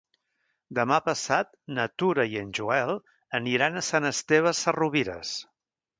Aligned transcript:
Demà 0.79 0.97
passat 1.09 1.51
na 1.79 1.85
Tura 2.03 2.25
i 2.33 2.39
en 2.43 2.49
Joel 2.61 2.95
aniran 3.41 3.77
a 3.83 3.87
Sant 3.89 4.11
Esteve 4.15 4.59
Sesrovires. 4.63 5.35